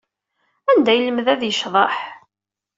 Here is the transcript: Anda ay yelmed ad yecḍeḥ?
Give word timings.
Anda 0.71 0.89
ay 0.91 0.97
yelmed 0.99 1.27
ad 1.33 1.41
yecḍeḥ? 1.45 1.95